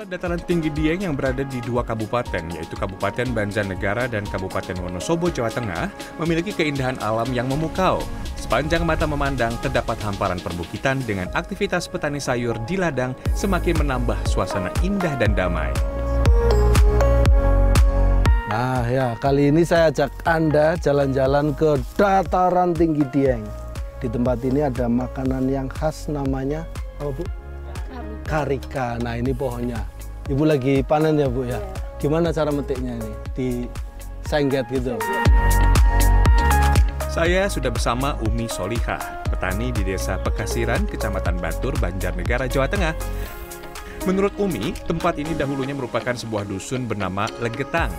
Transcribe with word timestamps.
Kawasan 0.00 0.16
dataran 0.16 0.40
tinggi 0.48 0.72
Dieng 0.72 1.04
yang 1.04 1.12
berada 1.12 1.44
di 1.44 1.60
dua 1.60 1.84
kabupaten, 1.84 2.40
yaitu 2.56 2.72
Kabupaten 2.72 3.36
Banjarnegara 3.36 4.08
dan 4.08 4.24
Kabupaten 4.24 4.80
Wonosobo, 4.80 5.28
Jawa 5.28 5.52
Tengah, 5.52 5.92
memiliki 6.16 6.56
keindahan 6.56 6.96
alam 7.04 7.28
yang 7.36 7.44
memukau. 7.52 8.00
Sepanjang 8.32 8.88
mata 8.88 9.04
memandang, 9.04 9.52
terdapat 9.60 10.00
hamparan 10.00 10.40
perbukitan 10.40 11.04
dengan 11.04 11.28
aktivitas 11.36 11.84
petani 11.84 12.16
sayur 12.16 12.56
di 12.64 12.80
ladang 12.80 13.12
semakin 13.36 13.84
menambah 13.84 14.16
suasana 14.24 14.72
indah 14.80 15.20
dan 15.20 15.36
damai. 15.36 15.68
Nah 18.48 18.88
ya, 18.88 19.20
kali 19.20 19.52
ini 19.52 19.68
saya 19.68 19.92
ajak 19.92 20.16
Anda 20.24 20.80
jalan-jalan 20.80 21.52
ke 21.52 21.76
dataran 22.00 22.72
tinggi 22.72 23.04
Dieng. 23.12 23.44
Di 24.00 24.08
tempat 24.08 24.40
ini 24.48 24.64
ada 24.64 24.88
makanan 24.88 25.44
yang 25.52 25.68
khas 25.68 26.08
namanya, 26.08 26.64
apa 26.96 27.12
Bu? 27.12 27.39
Karika. 28.30 28.94
Nah 29.02 29.18
ini 29.18 29.34
pohonnya. 29.34 29.82
Ibu 30.30 30.46
lagi 30.46 30.86
panen 30.86 31.18
ya 31.18 31.26
Bu 31.26 31.42
ya. 31.42 31.58
Gimana 31.98 32.30
cara 32.30 32.54
metiknya 32.54 32.94
ini? 32.94 33.12
Di 33.34 33.48
sengget 34.22 34.70
gitu. 34.70 34.94
Saya 37.10 37.50
sudah 37.50 37.74
bersama 37.74 38.14
Umi 38.22 38.46
Solihah, 38.46 39.26
petani 39.26 39.74
di 39.74 39.82
desa 39.82 40.22
Pekasiran, 40.22 40.86
Kecamatan 40.86 41.42
Batur, 41.42 41.74
Banjarnegara, 41.82 42.46
Jawa 42.46 42.70
Tengah. 42.70 42.94
Menurut 44.06 44.32
Umi, 44.38 44.70
tempat 44.86 45.18
ini 45.18 45.34
dahulunya 45.34 45.74
merupakan 45.74 46.14
sebuah 46.14 46.46
dusun 46.46 46.86
bernama 46.86 47.26
Legetang. 47.42 47.90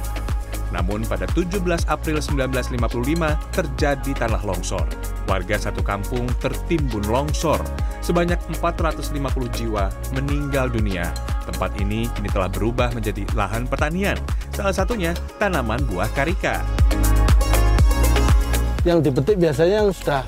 Namun 0.72 1.04
pada 1.04 1.28
17 1.28 1.60
April 1.92 2.18
1955 2.24 3.56
terjadi 3.56 4.12
tanah 4.16 4.42
longsor. 4.48 4.88
Warga 5.28 5.60
satu 5.60 5.84
kampung 5.84 6.28
tertimbun 6.40 7.04
longsor. 7.12 7.60
Sebanyak 8.00 8.40
450 8.58 9.12
jiwa 9.52 9.92
meninggal 10.16 10.72
dunia. 10.72 11.12
Tempat 11.44 11.76
ini 11.78 12.08
kini 12.16 12.32
telah 12.32 12.48
berubah 12.48 12.96
menjadi 12.96 13.28
lahan 13.36 13.68
pertanian. 13.68 14.16
Salah 14.56 14.72
satunya 14.72 15.12
tanaman 15.38 15.84
buah 15.88 16.08
karika. 16.16 16.64
Yang 18.82 19.12
dipetik 19.12 19.38
biasanya 19.38 19.86
yang 19.86 19.94
sudah, 19.94 20.24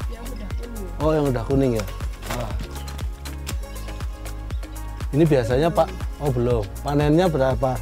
oh 1.01 1.09
yang 1.09 1.25
udah 1.33 1.41
kuning 1.49 1.73
ya. 1.81 1.85
Ah. 2.37 2.53
Ini 5.09 5.25
biasanya 5.25 5.73
Pak, 5.73 5.89
oh 6.21 6.29
belum. 6.29 6.61
Panennya 6.85 7.25
berapa? 7.25 7.73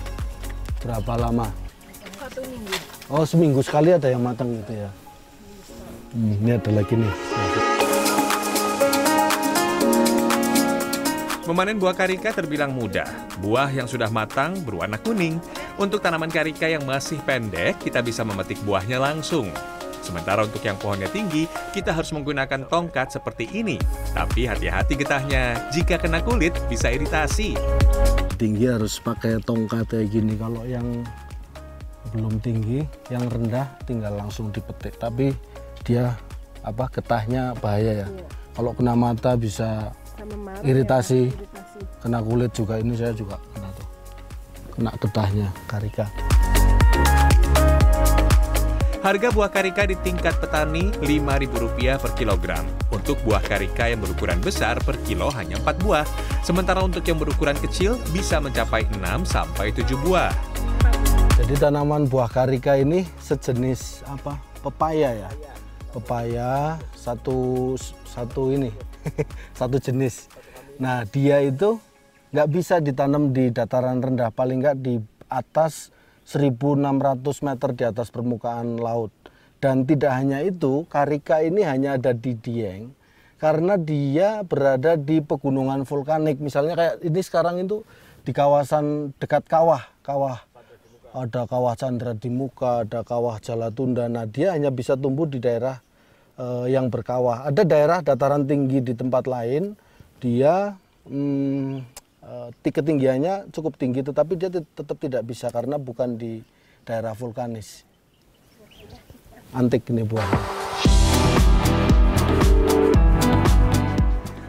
Berapa 0.80 1.14
lama? 1.20 1.61
Satu 2.42 2.50
minggu. 2.50 2.74
Oh 3.14 3.22
seminggu 3.22 3.62
sekali 3.62 3.94
ada 3.94 4.10
yang 4.10 4.26
matang 4.26 4.50
gitu 4.50 4.74
ya. 4.74 4.90
Hmm, 6.18 6.34
ini 6.42 6.58
ada 6.58 6.72
lagi 6.74 6.98
nih. 6.98 7.14
Memanen 11.46 11.78
buah 11.78 11.94
karika 11.94 12.34
terbilang 12.34 12.74
mudah. 12.74 13.06
Buah 13.44 13.70
yang 13.70 13.86
sudah 13.86 14.10
matang 14.10 14.58
berwarna 14.66 14.98
kuning. 14.98 15.38
Untuk 15.78 16.02
tanaman 16.02 16.34
karika 16.34 16.66
yang 16.66 16.82
masih 16.88 17.22
pendek, 17.22 17.78
kita 17.82 18.02
bisa 18.02 18.26
memetik 18.26 18.58
buahnya 18.66 18.98
langsung. 18.98 19.54
Sementara 20.02 20.42
untuk 20.42 20.66
yang 20.66 20.82
pohonnya 20.82 21.12
tinggi, 21.14 21.46
kita 21.78 21.94
harus 21.94 22.10
menggunakan 22.10 22.66
tongkat 22.66 23.14
seperti 23.14 23.46
ini. 23.54 23.78
Tapi 24.18 24.50
hati-hati 24.50 24.98
getahnya, 24.98 25.70
jika 25.70 26.02
kena 26.02 26.26
kulit 26.26 26.58
bisa 26.66 26.90
iritasi. 26.90 27.54
Tinggi 28.42 28.66
harus 28.66 28.98
pakai 28.98 29.38
tongkat 29.46 29.86
kayak 29.94 30.10
gini. 30.10 30.34
Kalau 30.40 30.66
yang 30.66 31.06
belum 32.12 32.44
tinggi, 32.44 32.84
yang 33.10 33.26
rendah 33.28 33.68
tinggal 33.88 34.14
langsung 34.16 34.52
dipetik. 34.52 35.00
Tapi 35.00 35.32
dia 35.88 36.16
apa 36.62 36.88
getahnya 36.92 37.58
bahaya 37.58 38.06
ya. 38.06 38.08
Kalau 38.52 38.76
kena 38.76 38.94
mata 38.94 39.34
bisa 39.40 39.96
marah 40.22 40.62
iritasi, 40.62 41.32
ya, 41.32 41.34
iritasi. 41.34 42.00
kena 42.04 42.20
kulit 42.22 42.52
juga. 42.54 42.78
Ini 42.78 42.94
saya 42.94 43.16
juga 43.16 43.40
kena 43.56 43.70
tuh, 43.74 43.88
kena 44.78 44.92
getahnya 45.00 45.48
karika. 45.66 46.06
Harga 49.02 49.34
buah 49.34 49.50
karika 49.50 49.90
di 49.90 49.98
tingkat 50.06 50.38
petani 50.38 50.94
Rp5.000 51.02 51.98
per 51.98 52.14
kilogram. 52.14 52.62
Untuk 52.94 53.18
buah 53.26 53.42
karika 53.42 53.90
yang 53.90 53.98
berukuran 53.98 54.38
besar 54.46 54.78
per 54.86 54.94
kilo 55.02 55.34
hanya 55.34 55.58
4 55.58 55.82
buah. 55.82 56.06
Sementara 56.46 56.86
untuk 56.86 57.02
yang 57.10 57.18
berukuran 57.18 57.58
kecil 57.58 57.98
bisa 58.14 58.38
mencapai 58.38 58.86
6 58.94 59.26
sampai 59.26 59.74
7 59.74 59.98
buah. 60.06 60.51
Jadi 61.42 61.58
tanaman 61.58 62.06
buah 62.06 62.30
karika 62.30 62.78
ini 62.78 63.02
sejenis 63.18 64.06
apa? 64.06 64.38
Pepaya 64.62 65.26
ya. 65.26 65.30
Pepaya 65.90 66.78
satu 66.94 67.74
satu 68.06 68.54
ini 68.54 68.70
satu 69.58 69.82
jenis. 69.82 70.30
Nah 70.78 71.02
dia 71.10 71.42
itu 71.42 71.82
nggak 72.30 72.46
bisa 72.46 72.78
ditanam 72.78 73.34
di 73.34 73.50
dataran 73.50 74.06
rendah 74.06 74.30
paling 74.30 74.62
nggak 74.62 74.86
di 74.86 75.02
atas 75.34 75.90
1.600 76.30 76.78
meter 77.42 77.70
di 77.74 77.84
atas 77.90 78.14
permukaan 78.14 78.78
laut. 78.78 79.10
Dan 79.58 79.90
tidak 79.90 80.14
hanya 80.14 80.46
itu, 80.46 80.86
karika 80.94 81.42
ini 81.42 81.66
hanya 81.66 81.98
ada 81.98 82.14
di 82.14 82.38
Dieng 82.38 82.94
karena 83.42 83.82
dia 83.82 84.46
berada 84.46 84.94
di 84.94 85.26
pegunungan 85.26 85.90
vulkanik. 85.90 86.38
Misalnya 86.38 86.78
kayak 86.78 86.96
ini 87.02 87.22
sekarang 87.26 87.66
itu 87.66 87.82
di 88.22 88.30
kawasan 88.30 89.18
dekat 89.18 89.50
kawah, 89.50 89.82
kawah 90.06 90.51
ada 91.12 91.44
kawah 91.44 91.76
Chandra 91.76 92.16
di 92.16 92.32
muka, 92.32 92.88
ada 92.88 93.04
kawah 93.04 93.40
Jalatunda. 93.44 94.08
Nah, 94.08 94.24
dia 94.28 94.56
hanya 94.56 94.72
bisa 94.72 94.96
tumbuh 94.96 95.28
di 95.28 95.44
daerah 95.44 95.80
eh, 96.40 96.72
yang 96.72 96.88
berkawah. 96.88 97.48
Ada 97.52 97.68
daerah 97.68 98.00
dataran 98.00 98.48
tinggi 98.48 98.80
di 98.80 98.94
tempat 98.96 99.28
lain, 99.28 99.76
dia 100.24 100.76
hmm, 101.08 101.84
eh, 102.24 102.50
ti- 102.64 102.76
ketinggiannya 102.76 103.52
cukup 103.52 103.76
tinggi, 103.76 104.04
tetapi 104.08 104.34
dia 104.40 104.50
tet- 104.50 104.72
tetap 104.72 104.98
tidak 105.00 105.24
bisa 105.28 105.52
karena 105.52 105.76
bukan 105.76 106.16
di 106.16 106.40
daerah 106.88 107.12
vulkanis. 107.12 107.84
Antik 109.52 109.84
ini 109.92 110.08
buahnya. 110.08 110.61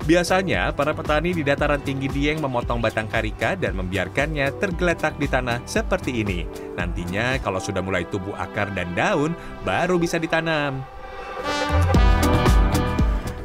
Biasanya, 0.03 0.75
para 0.75 0.91
petani 0.91 1.31
di 1.31 1.47
dataran 1.47 1.79
tinggi 1.79 2.11
Dieng 2.11 2.43
memotong 2.43 2.83
batang 2.83 3.07
karika 3.07 3.55
dan 3.55 3.79
membiarkannya 3.79 4.51
tergeletak 4.59 5.15
di 5.15 5.31
tanah 5.31 5.63
seperti 5.63 6.27
ini. 6.27 6.43
Nantinya, 6.75 7.39
kalau 7.39 7.63
sudah 7.63 7.79
mulai 7.87 8.03
tumbuh 8.11 8.35
akar 8.35 8.75
dan 8.75 8.91
daun, 8.99 9.31
baru 9.63 10.03
bisa 10.03 10.19
ditanam. 10.19 10.83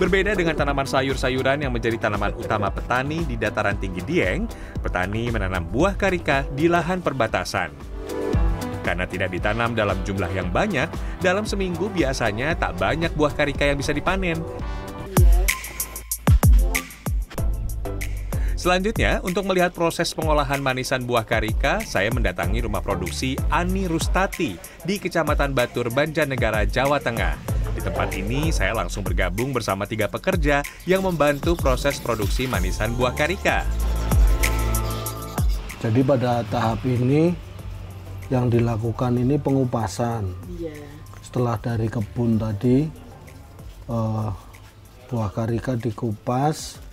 Berbeda 0.01 0.33
dengan 0.33 0.57
tanaman 0.57 0.89
sayur-sayuran 0.89 1.61
yang 1.61 1.73
menjadi 1.73 2.09
tanaman 2.09 2.33
utama 2.33 2.73
petani 2.73 3.21
di 3.21 3.37
dataran 3.37 3.77
tinggi 3.77 4.01
Dieng, 4.01 4.49
petani 4.81 5.29
menanam 5.29 5.61
buah 5.61 5.93
karika 5.93 6.41
di 6.57 6.65
lahan 6.65 7.05
perbatasan. 7.05 7.69
Karena 8.81 9.05
tidak 9.05 9.29
ditanam 9.29 9.77
dalam 9.77 10.01
jumlah 10.01 10.33
yang 10.33 10.49
banyak, 10.49 10.89
dalam 11.21 11.45
seminggu 11.45 11.93
biasanya 11.93 12.57
tak 12.57 12.81
banyak 12.81 13.13
buah 13.13 13.33
karika 13.37 13.69
yang 13.69 13.77
bisa 13.77 13.93
dipanen. 13.93 14.41
Selanjutnya, 18.57 19.21
untuk 19.21 19.45
melihat 19.45 19.69
proses 19.69 20.09
pengolahan 20.17 20.57
manisan 20.57 21.05
buah 21.05 21.21
karika, 21.21 21.77
saya 21.85 22.09
mendatangi 22.09 22.65
rumah 22.65 22.81
produksi 22.81 23.37
Ani 23.53 23.85
Rustati 23.85 24.57
di 24.81 24.97
Kecamatan 24.97 25.53
Batur, 25.53 25.93
Banjarnegara, 25.93 26.65
Jawa 26.65 26.97
Tengah. 26.97 27.37
Di 27.77 27.85
tempat 27.85 28.09
ini, 28.17 28.49
saya 28.49 28.73
langsung 28.73 29.05
bergabung 29.05 29.53
bersama 29.53 29.85
tiga 29.85 30.09
pekerja 30.09 30.65
yang 30.89 31.05
membantu 31.05 31.53
proses 31.53 32.01
produksi 32.01 32.49
manisan 32.49 32.97
buah 32.97 33.13
karika. 33.13 33.61
Jadi 35.77 36.01
pada 36.01 36.41
tahap 36.49 36.81
ini 36.81 37.37
yang 38.33 38.49
dilakukan 38.49 39.21
ini 39.21 39.37
pengupasan. 39.37 40.33
Iya. 40.57 40.81
Setelah 41.21 41.61
dari 41.61 41.93
kebun 41.93 42.41
tadi 42.41 42.89
eh, 43.85 44.29
buah 45.13 45.29
karika 45.29 45.77
dikupas 45.77 46.86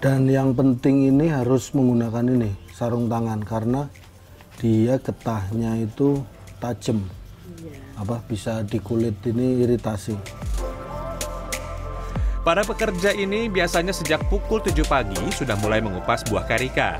dan 0.00 0.24
yang 0.24 0.56
penting 0.56 1.12
ini 1.12 1.28
harus 1.28 1.76
menggunakan 1.76 2.24
ini 2.24 2.50
sarung 2.72 3.12
tangan 3.12 3.44
karena 3.44 3.84
dia 4.56 4.96
getahnya 4.96 5.76
itu 5.76 6.24
tajam 6.56 7.04
apa 8.00 8.24
bisa 8.24 8.64
di 8.64 8.80
kulit 8.80 9.20
ini 9.28 9.60
iritasi 9.60 10.16
Para 12.40 12.64
pekerja 12.64 13.12
ini 13.12 13.52
biasanya 13.52 13.92
sejak 13.92 14.24
pukul 14.32 14.64
7 14.64 14.72
pagi 14.88 15.20
sudah 15.28 15.60
mulai 15.60 15.84
mengupas 15.84 16.24
buah 16.24 16.48
karika. 16.48 16.96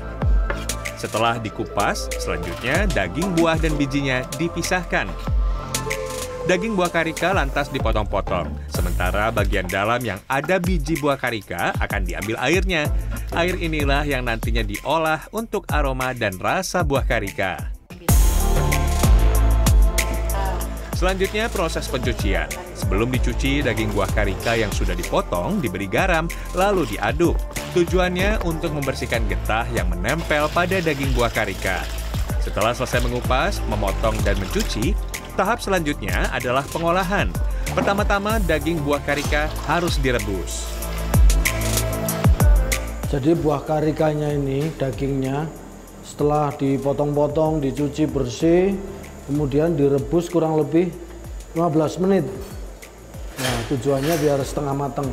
Setelah 1.01 1.41
dikupas, 1.41 2.13
selanjutnya 2.21 2.85
daging 2.93 3.33
buah 3.33 3.57
dan 3.57 3.73
bijinya 3.73 4.21
dipisahkan. 4.37 5.09
Daging 6.51 6.75
buah 6.75 6.91
karika 6.91 7.31
lantas 7.31 7.71
dipotong-potong, 7.71 8.51
sementara 8.67 9.31
bagian 9.31 9.63
dalam 9.71 10.03
yang 10.03 10.19
ada 10.27 10.59
biji 10.59 10.99
buah 10.99 11.15
karika 11.15 11.71
akan 11.79 12.03
diambil 12.03 12.35
airnya. 12.43 12.91
Air 13.31 13.55
inilah 13.55 14.03
yang 14.03 14.27
nantinya 14.27 14.59
diolah 14.59 15.31
untuk 15.31 15.63
aroma 15.71 16.11
dan 16.11 16.35
rasa 16.35 16.83
buah 16.83 17.07
karika. 17.07 17.71
Selanjutnya 20.91 21.47
proses 21.47 21.87
pencucian. 21.87 22.51
Sebelum 22.75 23.07
dicuci, 23.07 23.63
daging 23.63 23.95
buah 23.95 24.11
karika 24.11 24.51
yang 24.59 24.75
sudah 24.75 24.91
dipotong 24.91 25.63
diberi 25.63 25.87
garam, 25.87 26.27
lalu 26.51 26.83
diaduk. 26.83 27.39
Tujuannya 27.71 28.43
untuk 28.43 28.75
membersihkan 28.75 29.23
getah 29.31 29.63
yang 29.71 29.87
menempel 29.87 30.51
pada 30.51 30.83
daging 30.83 31.15
buah 31.15 31.31
karika. 31.31 31.79
Setelah 32.43 32.75
selesai 32.75 33.07
mengupas, 33.07 33.63
memotong, 33.71 34.19
dan 34.27 34.35
mencuci, 34.35 34.97
tahap 35.33 35.63
selanjutnya 35.63 36.29
adalah 36.31 36.63
pengolahan. 36.67 37.31
Pertama-tama 37.71 38.37
daging 38.43 38.83
buah 38.83 38.99
karika 39.03 39.47
harus 39.67 39.95
direbus. 39.99 40.67
Jadi 43.11 43.35
buah 43.35 43.63
karikanya 43.67 44.31
ini, 44.31 44.71
dagingnya, 44.79 45.47
setelah 46.07 46.51
dipotong-potong, 46.55 47.59
dicuci 47.59 48.07
bersih, 48.07 48.75
kemudian 49.27 49.75
direbus 49.75 50.31
kurang 50.31 50.55
lebih 50.55 50.91
15 51.55 52.03
menit. 52.07 52.23
Nah, 53.35 53.57
tujuannya 53.67 54.15
biar 54.15 54.39
setengah 54.43 54.75
matang. 54.75 55.11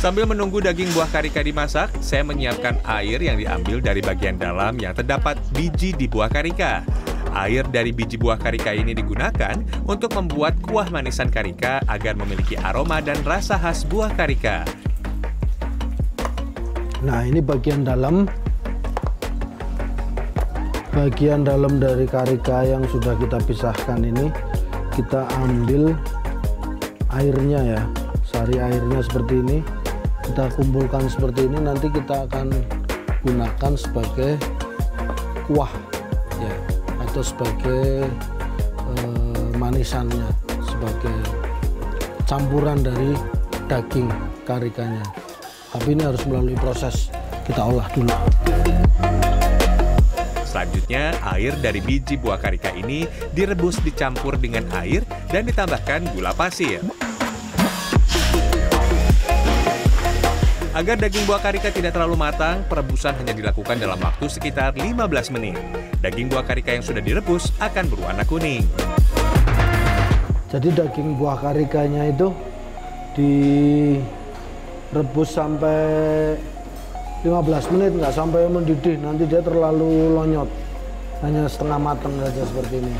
Sambil 0.00 0.24
menunggu 0.24 0.64
daging 0.64 0.96
buah 0.96 1.12
karika 1.12 1.44
dimasak, 1.44 1.92
saya 2.00 2.24
menyiapkan 2.24 2.80
air 2.88 3.20
yang 3.20 3.36
diambil 3.36 3.84
dari 3.84 4.00
bagian 4.00 4.40
dalam 4.40 4.80
yang 4.80 4.96
terdapat 4.96 5.36
biji 5.52 5.92
di 5.92 6.08
buah 6.08 6.32
karika. 6.32 6.80
Air 7.36 7.68
dari 7.68 7.92
biji 7.92 8.16
buah 8.16 8.40
karika 8.40 8.72
ini 8.72 8.96
digunakan 8.96 9.60
untuk 9.84 10.16
membuat 10.16 10.56
kuah 10.64 10.88
manisan 10.88 11.28
karika 11.28 11.84
agar 11.84 12.16
memiliki 12.16 12.56
aroma 12.56 13.04
dan 13.04 13.20
rasa 13.28 13.60
khas 13.60 13.84
buah 13.84 14.08
karika. 14.16 14.64
Nah, 17.04 17.20
ini 17.20 17.44
bagian 17.44 17.84
dalam 17.84 18.24
bagian 20.96 21.44
dalam 21.44 21.76
dari 21.76 22.08
karika 22.08 22.64
yang 22.64 22.88
sudah 22.88 23.20
kita 23.20 23.36
pisahkan 23.44 24.00
ini 24.00 24.32
kita 24.96 25.28
ambil 25.44 25.92
airnya 27.12 27.76
ya 27.76 27.82
sari 28.24 28.56
airnya 28.56 29.04
seperti 29.04 29.44
ini 29.44 29.79
kita 30.40 30.56
kumpulkan 30.56 31.04
seperti 31.04 31.52
ini 31.52 31.60
nanti 31.60 31.92
kita 31.92 32.24
akan 32.24 32.48
gunakan 33.28 33.72
sebagai 33.76 34.40
kuah 35.44 35.68
ya 36.40 36.54
atau 37.04 37.20
sebagai 37.20 38.08
eh, 38.88 39.48
manisannya 39.60 40.24
sebagai 40.64 41.12
campuran 42.24 42.80
dari 42.80 43.12
daging 43.68 44.08
karikanya 44.48 45.04
tapi 45.76 45.92
ini 45.92 46.08
harus 46.08 46.24
melalui 46.24 46.56
proses 46.56 47.12
kita 47.44 47.60
olah 47.60 47.84
dulu 47.92 48.16
Selanjutnya, 50.48 51.14
air 51.36 51.52
dari 51.60 51.84
biji 51.84 52.16
buah 52.16 52.40
karika 52.40 52.72
ini 52.72 53.04
direbus 53.36 53.76
dicampur 53.84 54.40
dengan 54.40 54.64
air 54.72 55.04
dan 55.28 55.46
ditambahkan 55.46 56.10
gula 56.16 56.34
pasir. 56.34 56.80
Agar 60.70 61.02
daging 61.02 61.26
buah 61.26 61.42
karika 61.42 61.74
tidak 61.74 61.98
terlalu 61.98 62.14
matang, 62.14 62.62
perebusan 62.70 63.18
hanya 63.18 63.34
dilakukan 63.34 63.74
dalam 63.74 63.98
waktu 63.98 64.30
sekitar 64.30 64.70
15 64.78 65.34
menit. 65.34 65.58
Daging 65.98 66.30
buah 66.30 66.46
karika 66.46 66.70
yang 66.70 66.86
sudah 66.86 67.02
direbus 67.02 67.50
akan 67.58 67.90
berwarna 67.90 68.22
kuning. 68.22 68.62
Jadi 70.46 70.70
daging 70.70 71.18
buah 71.18 71.42
karikanya 71.42 72.06
itu 72.06 72.30
direbus 73.18 74.14
sampai 75.34 76.38
15 77.26 77.74
menit 77.74 77.90
nggak 77.98 78.14
sampai 78.14 78.46
mendidih 78.46 78.94
nanti 79.02 79.26
dia 79.26 79.42
terlalu 79.42 80.14
lonyot 80.14 80.46
hanya 81.26 81.50
setengah 81.50 81.82
matang 81.82 82.14
saja 82.22 82.46
seperti 82.46 82.78
ini. 82.78 82.94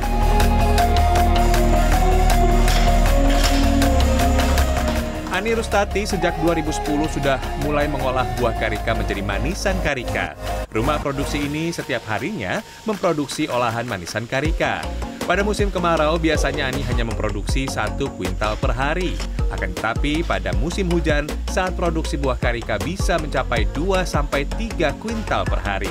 Ani 5.41 5.57
Rustati 5.57 6.05
sejak 6.05 6.37
2010 6.45 6.85
sudah 7.17 7.41
mulai 7.65 7.89
mengolah 7.89 8.29
buah 8.37 8.53
karika 8.61 8.93
menjadi 8.93 9.25
manisan 9.25 9.73
karika. 9.81 10.37
Rumah 10.69 11.01
produksi 11.01 11.49
ini 11.49 11.73
setiap 11.73 12.05
harinya 12.13 12.61
memproduksi 12.85 13.49
olahan 13.49 13.89
manisan 13.89 14.29
karika. 14.29 14.85
Pada 15.25 15.41
musim 15.41 15.73
kemarau 15.73 16.21
biasanya 16.21 16.69
Ani 16.69 16.85
hanya 16.85 17.09
memproduksi 17.09 17.65
satu 17.73 18.13
kuintal 18.21 18.61
per 18.61 18.77
hari. 18.77 19.17
Akan 19.49 19.73
tetapi 19.73 20.21
pada 20.29 20.53
musim 20.61 20.93
hujan 20.93 21.25
saat 21.49 21.73
produksi 21.73 22.21
buah 22.21 22.37
karika 22.37 22.77
bisa 22.77 23.17
mencapai 23.17 23.65
2-3 23.73 24.93
kuintal 25.01 25.49
per 25.49 25.65
hari. 25.65 25.89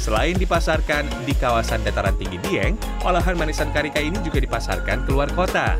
Selain 0.00 0.40
dipasarkan 0.40 1.04
di 1.28 1.36
kawasan 1.36 1.84
dataran 1.84 2.16
tinggi 2.16 2.40
Dieng, 2.48 2.80
olahan 3.04 3.36
manisan 3.36 3.68
karika 3.76 4.00
ini 4.00 4.16
juga 4.24 4.40
dipasarkan 4.40 5.04
keluar 5.04 5.28
kota. 5.36 5.76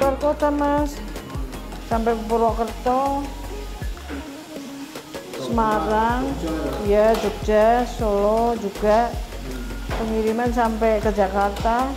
Keluar 0.00 0.16
kota 0.16 0.48
mas, 0.48 0.96
sampai 1.90 2.14
Purwokerto, 2.30 3.26
Semarang, 5.42 6.22
ya 6.86 7.10
Jogja, 7.18 7.82
Solo 7.82 8.54
juga 8.62 9.10
pengiriman 9.98 10.54
sampai 10.54 11.02
ke 11.02 11.10
Jakarta, 11.10 11.90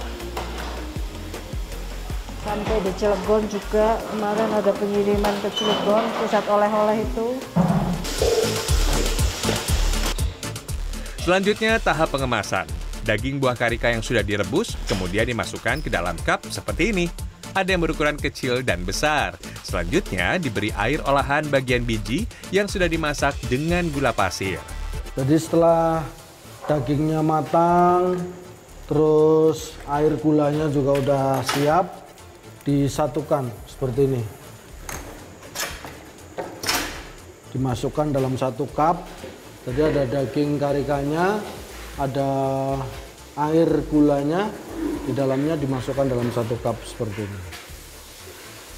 sampai 2.41 2.75
di 2.81 2.91
Cilegon 2.97 3.45
juga 3.45 4.01
kemarin 4.09 4.49
ada 4.57 4.73
pengiriman 4.73 5.35
ke 5.45 5.49
Cilegon 5.53 6.03
pusat 6.17 6.41
oleh-oleh 6.49 6.97
itu. 7.05 7.27
Selanjutnya 11.21 11.77
tahap 11.77 12.09
pengemasan. 12.09 12.65
Daging 13.05 13.37
buah 13.37 13.53
karika 13.53 13.93
yang 13.93 14.01
sudah 14.01 14.25
direbus 14.25 14.73
kemudian 14.89 15.29
dimasukkan 15.29 15.85
ke 15.85 15.93
dalam 15.93 16.17
cup 16.25 16.41
seperti 16.49 16.89
ini. 16.89 17.05
Ada 17.53 17.77
yang 17.77 17.85
berukuran 17.85 18.17
kecil 18.17 18.65
dan 18.65 18.81
besar. 18.81 19.37
Selanjutnya 19.61 20.41
diberi 20.41 20.73
air 20.73 21.05
olahan 21.05 21.45
bagian 21.53 21.85
biji 21.85 22.25
yang 22.49 22.65
sudah 22.65 22.89
dimasak 22.89 23.37
dengan 23.45 23.85
gula 23.93 24.09
pasir. 24.09 24.57
Jadi 25.13 25.37
setelah 25.37 26.01
dagingnya 26.65 27.21
matang, 27.21 28.17
terus 28.89 29.77
air 29.85 30.17
gulanya 30.17 30.65
juga 30.73 30.97
udah 30.97 31.25
siap, 31.53 31.85
disatukan 32.65 33.45
seperti 33.69 34.01
ini. 34.09 34.23
Dimasukkan 37.53 38.17
dalam 38.17 38.33
satu 38.33 38.65
cup. 38.73 39.05
Jadi 39.69 39.93
ada 39.93 40.03
daging 40.09 40.57
karikanya, 40.57 41.37
ada 42.01 42.31
air 43.37 43.69
gulanya, 43.93 44.49
di 45.03 45.11
dalamnya 45.11 45.59
dimasukkan 45.59 46.07
dalam 46.07 46.31
satu 46.31 46.55
cup 46.63 46.79
seperti 46.87 47.27
ini. 47.27 47.41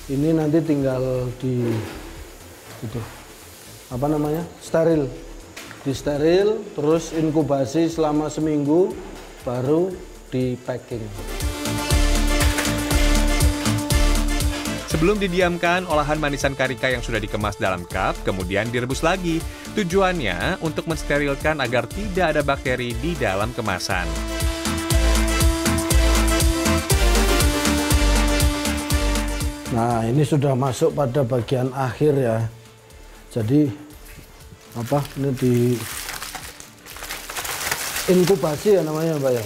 Ini 0.06 0.30
nanti 0.38 0.62
tinggal 0.62 1.30
di 1.42 1.66
itu 2.84 3.00
apa 3.90 4.06
namanya 4.10 4.46
steril, 4.62 5.10
di 5.86 5.94
steril, 5.94 6.62
terus 6.74 7.14
inkubasi 7.14 7.90
selama 7.90 8.30
seminggu, 8.30 8.94
baru 9.46 9.94
di 10.30 10.58
packing. 10.66 11.06
Sebelum 14.90 15.20
didiamkan, 15.20 15.84
olahan 15.92 16.22
manisan 16.24 16.56
karika 16.56 16.88
yang 16.88 17.04
sudah 17.04 17.20
dikemas 17.20 17.60
dalam 17.60 17.84
cup 17.90 18.16
kemudian 18.24 18.72
direbus 18.72 19.04
lagi. 19.04 19.44
Tujuannya 19.76 20.64
untuk 20.64 20.88
mensterilkan 20.88 21.60
agar 21.60 21.84
tidak 21.92 22.32
ada 22.32 22.42
bakteri 22.46 22.96
di 23.04 23.12
dalam 23.20 23.52
kemasan. 23.52 24.35
Nah, 29.76 30.08
ini 30.08 30.24
sudah 30.24 30.56
masuk 30.56 30.96
pada 30.96 31.28
bagian 31.28 31.68
akhir 31.76 32.16
ya. 32.16 32.48
Jadi 33.28 33.68
apa? 34.80 35.04
Ini 35.20 35.30
di 35.36 35.76
inkubasi 38.08 38.80
ya 38.80 38.82
namanya, 38.88 39.20
Mbak 39.20 39.34
ya. 39.36 39.46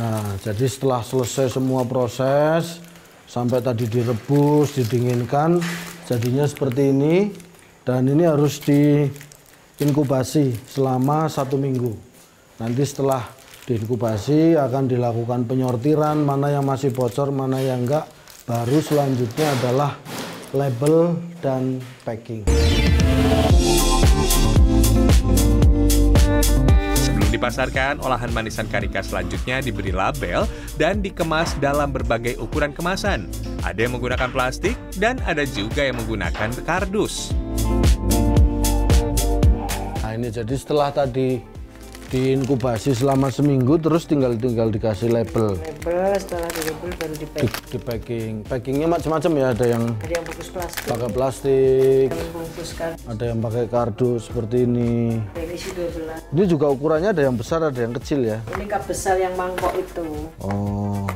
Nah, 0.00 0.24
jadi 0.40 0.64
setelah 0.64 1.04
selesai 1.04 1.52
semua 1.52 1.84
proses 1.84 2.80
sampai 3.28 3.60
tadi 3.60 3.84
direbus, 3.84 4.72
didinginkan, 4.72 5.60
jadinya 6.08 6.48
seperti 6.48 6.96
ini 6.96 7.36
dan 7.84 8.08
ini 8.08 8.24
harus 8.24 8.56
diinkubasi 8.64 10.56
selama 10.64 11.28
satu 11.28 11.60
minggu. 11.60 11.92
Nanti 12.56 12.88
setelah 12.88 13.20
diinkubasi 13.68 14.56
akan 14.56 14.88
dilakukan 14.88 15.44
penyortiran 15.44 16.24
mana 16.24 16.56
yang 16.56 16.64
masih 16.64 16.88
bocor, 16.88 17.28
mana 17.28 17.60
yang 17.60 17.84
enggak. 17.84 18.08
Baru 18.50 18.82
selanjutnya 18.82 19.46
adalah 19.62 19.94
label 20.50 21.14
dan 21.38 21.78
packing. 22.02 22.42
Sebelum 26.98 27.30
dipasarkan, 27.30 28.02
olahan 28.02 28.34
manisan 28.34 28.66
karika 28.66 29.06
selanjutnya 29.06 29.62
diberi 29.62 29.94
label 29.94 30.50
dan 30.74 30.98
dikemas 30.98 31.54
dalam 31.62 31.94
berbagai 31.94 32.42
ukuran 32.42 32.74
kemasan. 32.74 33.30
Ada 33.62 33.86
yang 33.86 33.94
menggunakan 33.94 34.34
plastik 34.34 34.74
dan 34.98 35.22
ada 35.30 35.46
juga 35.46 35.86
yang 35.86 36.02
menggunakan 36.02 36.50
kardus. 36.66 37.30
Nah 40.02 40.10
ini 40.10 40.26
jadi 40.26 40.54
setelah 40.58 40.90
tadi 40.90 41.38
diinkubasi 42.10 42.90
selama 42.90 43.30
seminggu 43.30 43.78
terus 43.78 44.02
tinggal 44.02 44.34
tinggal 44.34 44.66
dikasih 44.68 45.14
label. 45.14 45.54
Label 45.62 46.10
setelah 46.18 46.50
di 46.50 46.60
label 46.66 46.90
baru 46.98 47.14
di 47.14 47.18
di, 47.22 47.26
pack. 47.30 47.50
Di 47.70 47.78
packing. 47.78 48.34
Packingnya 48.50 48.88
macam-macam 48.90 49.30
ya 49.38 49.46
ada 49.54 49.66
yang 49.70 49.84
ada 49.94 50.10
yang 50.10 50.24
bungkus 50.26 50.50
plastik. 50.50 50.84
pakai 50.90 51.08
plastik. 51.14 52.08
Yang 52.10 52.30
bungkuskan 52.34 52.90
ada 53.06 53.24
yang 53.30 53.38
pakai 53.38 53.64
kardus 53.70 54.20
seperti 54.26 54.56
ini. 54.66 55.22
Ini 55.38 55.54
isi 55.54 55.70
12 55.70 56.34
ini 56.34 56.42
juga 56.50 56.66
ukurannya 56.70 57.10
ada 57.14 57.22
yang 57.26 57.38
besar 57.38 57.62
ada 57.62 57.78
yang 57.78 57.94
kecil 57.94 58.26
ya? 58.26 58.38
Ini 58.58 58.66
cup 58.66 58.82
besar 58.90 59.14
yang 59.18 59.34
mangkok 59.38 59.74
itu. 59.78 60.06
Oh. 60.42 61.06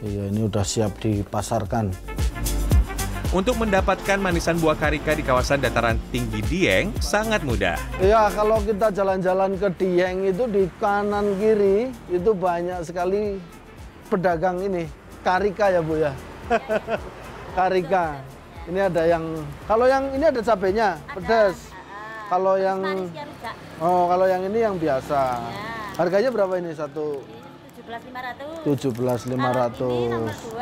Iya 0.00 0.32
ini 0.32 0.48
udah 0.48 0.64
siap 0.64 0.96
dipasarkan 1.02 1.92
Untuk 3.30 3.62
mendapatkan 3.62 4.18
manisan 4.18 4.58
buah 4.58 4.74
karika 4.74 5.14
di 5.14 5.22
kawasan 5.22 5.62
dataran 5.62 5.94
tinggi 6.10 6.42
Dieng 6.50 6.90
sangat 6.98 7.46
mudah. 7.46 7.78
Ya 8.02 8.26
kalau 8.34 8.58
kita 8.58 8.90
jalan-jalan 8.90 9.54
ke 9.54 9.70
Dieng 9.78 10.26
itu 10.26 10.50
di 10.50 10.66
kanan 10.82 11.38
kiri 11.38 11.94
itu 12.10 12.30
banyak 12.34 12.82
sekali 12.82 13.38
pedagang 14.10 14.58
ini. 14.58 14.90
Karika 15.22 15.70
ya 15.70 15.78
bu 15.78 16.02
ya? 16.02 16.10
Karika. 17.54 18.18
Ini 18.66 18.90
ada 18.90 19.06
yang 19.06 19.22
kalau 19.70 19.86
yang 19.86 20.10
ini 20.10 20.26
ada 20.26 20.42
cabenya 20.42 20.98
pedas. 21.14 21.70
Kalau 22.26 22.58
yang 22.58 22.82
Manisnya 22.82 23.30
rujak. 23.30 23.54
oh 23.78 24.10
kalau 24.10 24.26
yang 24.26 24.42
ini 24.42 24.58
yang 24.58 24.74
biasa. 24.74 25.38
Ya. 25.38 25.70
harganya 26.02 26.30
berapa 26.34 26.54
ini 26.58 26.74
satu 26.74 27.22
Ini 27.80 27.88
17.500. 27.88 28.60
tujuh 28.60 28.92
belas 28.92 29.24
lima 29.24 29.48
Kalau 29.48 29.64
Ini 29.64 30.12
nomor 30.12 30.28
ratus 30.28 30.52
2 30.52 30.60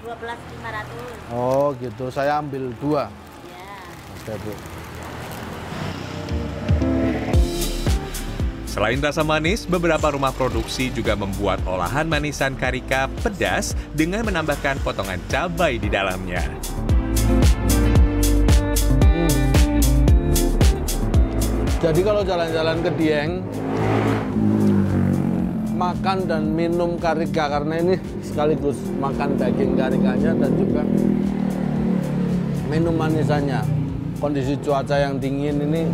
12.500. 0.00 1.36
oh 1.36 1.76
gitu 1.76 2.04
saya 2.08 2.40
ambil 2.40 2.72
dua 2.80 3.12
Ya. 3.44 3.76
oke 4.16 4.34
bu 4.40 4.52
Selain 8.64 9.02
rasa 9.02 9.20
manis, 9.20 9.66
beberapa 9.66 10.14
rumah 10.14 10.30
produksi 10.30 10.88
juga 10.88 11.12
membuat 11.12 11.58
olahan 11.66 12.06
manisan 12.06 12.54
karika 12.54 13.10
pedas 13.20 13.74
dengan 13.92 14.22
menambahkan 14.22 14.78
potongan 14.80 15.18
cabai 15.26 15.74
di 15.76 15.90
dalamnya. 15.90 16.46
Jadi 21.80 22.00
kalau 22.04 22.22
jalan-jalan 22.22 22.78
ke 22.78 22.90
Dieng, 22.94 23.30
makan 25.80 26.28
dan 26.28 26.52
minum 26.52 27.00
karika 27.00 27.48
karena 27.48 27.80
ini 27.80 27.96
sekaligus 28.20 28.76
makan 29.00 29.40
daging 29.40 29.72
karikanya 29.80 30.36
dan 30.36 30.52
juga 30.60 30.84
minum 32.68 32.92
manisannya. 32.92 33.64
Kondisi 34.20 34.60
cuaca 34.60 35.00
yang 35.00 35.16
dingin 35.16 35.56
ini 35.64 35.88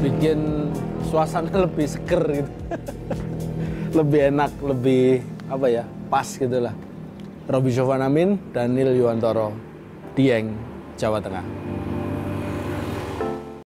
bikin 0.00 0.72
suasana 1.12 1.52
lebih 1.68 1.84
seger 1.84 2.24
gitu. 2.40 2.52
lebih 4.00 4.32
enak, 4.32 4.52
lebih 4.64 5.20
apa 5.52 5.66
ya, 5.68 5.84
pas 6.08 6.24
gitulah. 6.24 6.72
Robi 7.44 7.70
Sofanamin, 7.74 8.38
Daniel 8.54 8.96
Yuwantoro, 8.96 9.52
Dieng, 10.16 10.54
Jawa 10.96 11.20
Tengah. 11.20 11.44